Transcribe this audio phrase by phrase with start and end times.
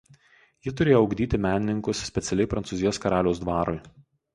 [0.67, 3.83] Ji turėjo ugdyti menininkus specialiai Prancūzijos karaliaus dvarui.